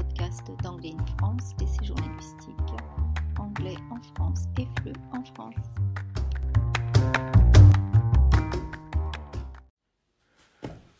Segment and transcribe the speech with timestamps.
[0.00, 1.54] podcast d'Anglais in France.
[3.38, 5.56] Anglais en France et FLE en France.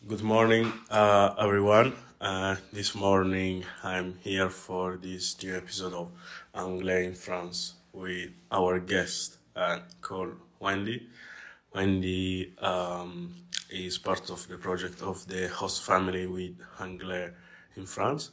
[0.07, 1.93] Good morning, uh, everyone.
[2.19, 6.09] Uh, this morning I'm here for this new episode of
[6.53, 11.07] Anglais in France with our guest uh, called Wendy.
[11.73, 13.33] Wendy um,
[13.71, 17.31] is part of the project of the host family with Anglais
[17.75, 18.31] in France.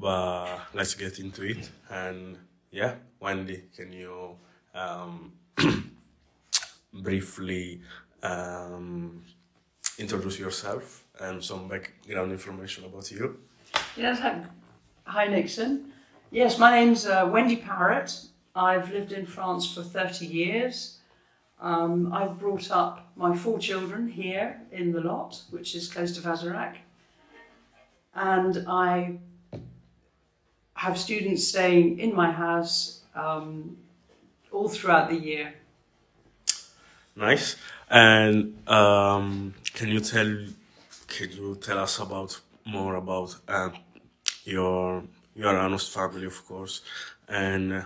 [0.00, 1.70] But let's get into it.
[1.90, 2.38] And
[2.70, 4.36] yeah, Wendy, can you
[4.74, 5.32] um,
[6.94, 7.82] briefly
[8.22, 9.22] um,
[9.98, 13.40] introduce yourself and some background information about you?
[13.94, 14.20] Yes,
[15.04, 15.92] hi, Nixon.
[16.30, 18.24] Yes, my name's uh, Wendy Parrott.
[18.54, 20.98] I've lived in France for 30 years.
[21.60, 26.22] Um, I've brought up my four children here in the lot, which is close to
[26.22, 26.76] Vazerac.
[28.14, 29.18] And I
[30.80, 33.76] have students staying in my house um,
[34.50, 35.52] all throughout the year.
[37.14, 37.56] Nice.
[37.90, 38.34] And
[38.66, 40.30] um, can you tell
[41.06, 43.70] can you tell us about more about uh,
[44.44, 46.80] your your honest family, of course,
[47.28, 47.84] and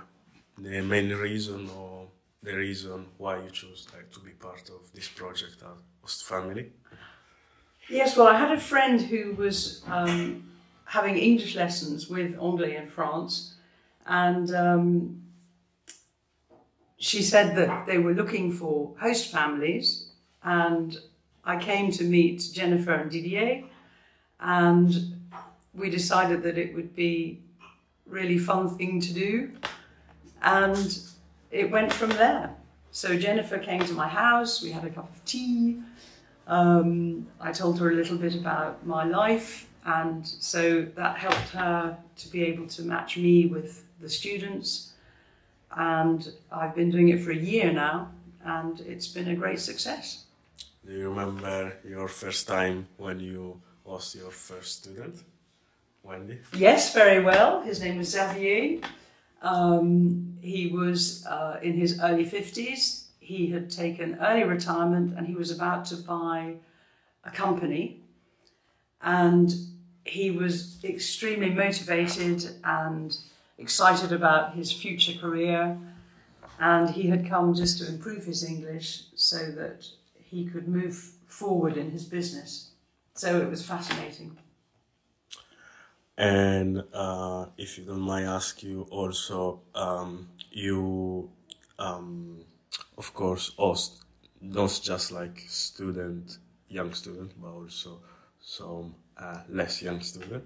[0.57, 2.07] the main reason or
[2.45, 5.57] the reason why you chose like to be part of this project,
[6.01, 6.71] host family?
[7.89, 10.54] Yes, well, I had a friend who was um,
[10.95, 13.55] having English lessons with Anglais in France,
[14.07, 15.23] and um,
[16.97, 19.87] she said that they were looking for host families,
[20.45, 20.97] and
[21.45, 23.65] I came to meet Jennifer and Didier,
[24.39, 24.91] and
[25.75, 27.43] we decided that it would be
[28.07, 29.51] really fun thing to do,
[30.43, 30.99] and
[31.51, 32.55] it went from there.
[32.93, 34.63] So Jennifer came to my house.
[34.63, 35.83] We had a cup of tea.
[36.47, 41.97] Um, I told her a little bit about my life, and so that helped her
[42.17, 44.93] to be able to match me with the students.
[45.77, 48.11] And I've been doing it for a year now,
[48.45, 50.25] and it's been a great success.
[50.87, 55.23] Do you remember your first time when you was your first student,
[56.03, 56.39] Wendy?
[56.55, 57.63] Yes, very well.
[57.63, 58.81] His name was Xavier.
[59.43, 63.05] Um, he was uh, in his early 50s.
[63.21, 66.55] He had taken early retirement and he was about to buy
[67.25, 68.01] a company.
[69.03, 69.53] And
[70.05, 73.17] he was extremely motivated and
[73.59, 75.79] excited about his future career.
[76.61, 79.87] And he had come just to improve his English so that
[80.19, 82.71] he could move forward in his business.
[83.15, 84.39] So it was fascinating.
[86.17, 91.31] And uh, if you don't mind, ask you also, um, you,
[91.79, 92.45] um,
[92.97, 94.05] of course, host
[94.41, 96.39] not just like student,
[96.69, 98.01] young student, but also
[98.41, 100.45] some uh, less young student.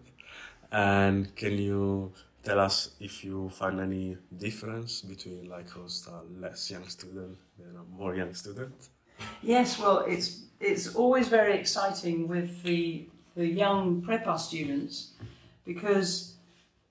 [0.70, 2.12] And can you
[2.42, 6.08] tell us if you find any difference between like host
[6.38, 8.74] less young student and a more young student?
[9.42, 15.12] Yes, well, it's it's always very exciting with the the young prepa students
[15.64, 16.34] because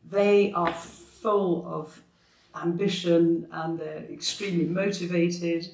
[0.09, 2.01] they are full of
[2.55, 5.67] ambition and they're extremely motivated.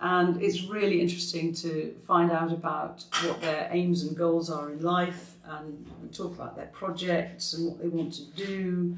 [0.00, 4.80] And it's really interesting to find out about what their aims and goals are in
[4.80, 5.34] life.
[5.44, 8.96] And talk about their projects and what they want to do.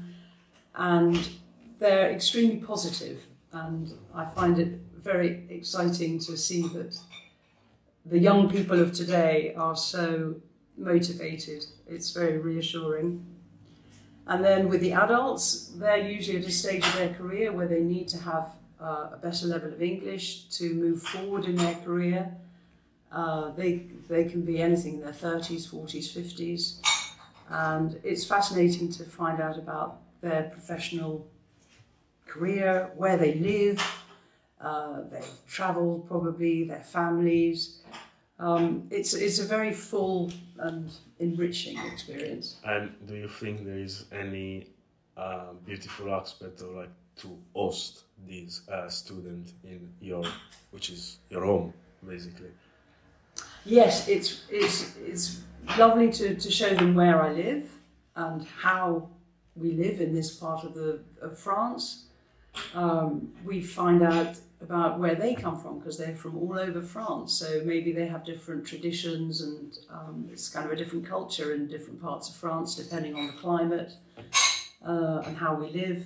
[0.75, 1.29] And
[1.79, 3.23] they're extremely positive.
[3.51, 6.97] And I find it very exciting to see that
[8.05, 10.35] the young people of today are so
[10.77, 11.65] motivated.
[11.87, 13.25] It's very reassuring.
[14.27, 17.81] And then with the adults, they're usually at a stage of their career where they
[17.81, 18.49] need to have
[18.83, 22.31] uh, a better level of English to move forward in their career.
[23.11, 26.79] Uh, they, they can be anything in their 30s, 40s, 50s.
[27.49, 31.27] And it's fascinating to find out about their professional
[32.25, 33.81] career, where they live,
[34.59, 37.81] uh, they've travelled probably, their families.
[38.39, 42.57] Um, it's, it's a very full and enriching experience.
[42.65, 44.67] And do you think there is any
[45.17, 50.23] uh, beautiful aspect of like to host these uh, students in your,
[50.71, 51.73] which is your home,
[52.07, 52.49] basically?
[53.65, 55.41] Yes, it's, it's, it's
[55.77, 57.69] lovely to, to show them where I live
[58.15, 59.09] and how
[59.55, 62.05] we live in this part of, the, of France.
[62.73, 67.33] Um, we find out about where they come from because they're from all over France.
[67.33, 71.67] So maybe they have different traditions and um, it's kind of a different culture in
[71.67, 73.93] different parts of France depending on the climate
[74.85, 76.05] uh, and how we live.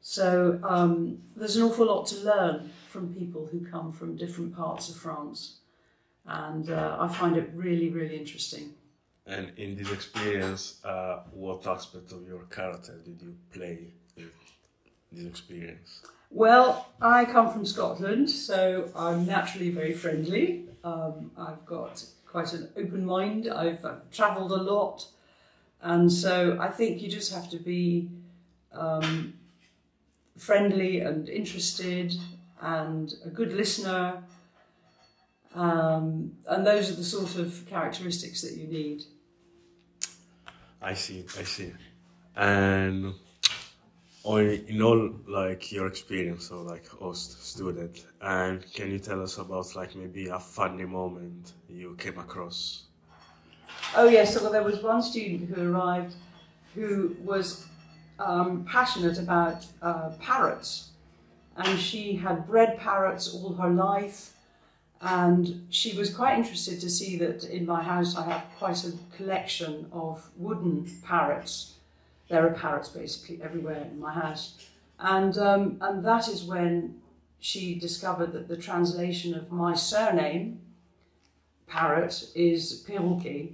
[0.00, 4.88] So um, there's an awful lot to learn from people who come from different parts
[4.88, 5.56] of France.
[6.26, 8.74] And uh, I find it really, really interesting.
[9.26, 14.30] And in this experience, uh, what aspect of your character did you play in
[15.12, 16.02] this experience?
[16.30, 20.66] Well, I come from Scotland, so I'm naturally very friendly.
[20.82, 23.48] Um, I've got quite an open mind.
[23.48, 25.06] I've, I've travelled a lot,
[25.84, 28.08] and so I think you just have to be
[28.72, 29.34] um,
[30.38, 32.14] friendly and interested,
[32.60, 34.24] and a good listener.
[35.54, 39.04] Um, and those are the sort of characteristics that you need.
[40.82, 41.72] I see, I see.
[42.34, 43.14] And
[44.24, 49.36] or in all like your experience or like host student and can you tell us
[49.36, 52.84] about like maybe a funny moment you came across
[53.96, 56.14] oh yes so well, there was one student who arrived
[56.74, 57.66] who was
[58.18, 60.90] um, passionate about uh, parrots
[61.56, 64.32] and she had bred parrots all her life
[65.00, 68.92] and she was quite interested to see that in my house i have quite a
[69.16, 71.74] collection of wooden parrots
[72.28, 74.66] there are parrots basically everywhere in my house.
[74.98, 77.00] And, um, and that is when
[77.38, 80.60] she discovered that the translation of my surname,
[81.66, 83.52] parrot, is perroquet.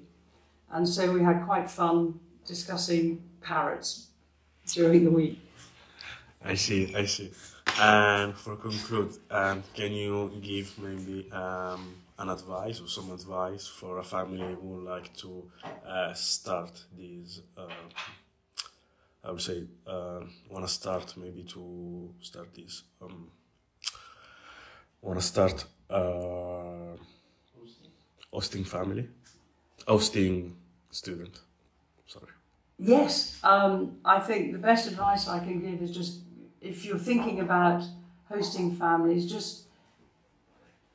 [0.72, 4.08] And so we had quite fun discussing parrots
[4.66, 5.38] during the week.
[6.44, 7.30] I see, I see.
[7.78, 13.98] And for conclude, um, can you give maybe um, an advice or some advice for
[13.98, 15.50] a family who would like to
[15.86, 17.68] uh, start this uh,
[19.22, 22.84] I would say uh, want to start maybe to start this.
[23.02, 23.30] Um,
[25.02, 26.96] want to start uh,
[28.32, 29.08] hosting family,
[29.86, 30.56] hosting
[30.90, 31.40] student.
[32.06, 32.32] Sorry.
[32.78, 36.20] Yes, um, I think the best advice I can give is just
[36.60, 37.82] if you're thinking about
[38.28, 39.64] hosting families, just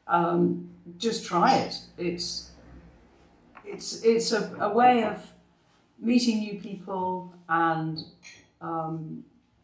[0.08, 1.80] um, just try it.
[1.98, 2.52] It's
[3.66, 5.32] it's it's a, a way of
[6.00, 8.00] meeting new people and
[8.62, 9.24] um,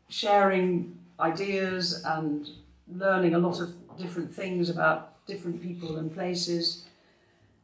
[0.09, 2.49] sharing ideas and
[2.87, 6.85] learning a lot of different things about different people and places.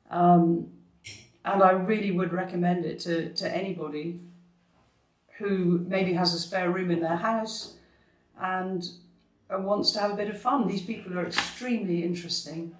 [0.09, 0.69] Um,
[1.47, 4.19] and I really would recommend it to, to anybody
[5.37, 7.75] who maybe has a spare room in their house
[8.39, 8.83] and,
[9.49, 10.67] and wants to have a bit of fun.
[10.67, 12.75] These people are extremely interesting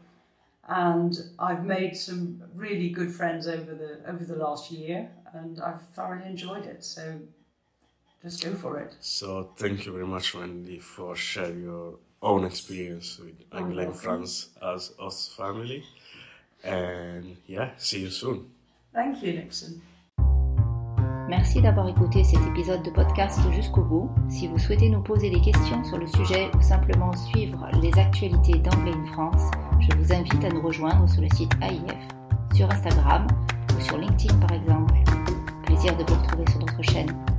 [0.67, 5.81] and I've made some really good friends over the over the last year and I've
[5.95, 6.83] thoroughly enjoyed it.
[6.83, 7.19] So
[8.21, 8.97] just go for it.
[8.99, 14.91] So thank you very much, Wendy, for sharing your own experience with Anglais France as
[14.99, 15.85] us family.
[16.65, 18.56] And yeah, see you soon.
[18.97, 19.79] Thank you, Nixon.
[21.29, 24.09] Merci d'avoir écouté cet épisode de podcast jusqu'au bout.
[24.27, 28.57] Si vous souhaitez nous poser des questions sur le sujet ou simplement suivre les actualités
[28.57, 32.07] d'Anglais in France, je vous invite à nous rejoindre sur le site AIF,
[32.55, 33.27] sur Instagram
[33.77, 34.95] ou sur LinkedIn par exemple.
[35.65, 37.36] Plaisir de vous retrouver sur notre chaîne.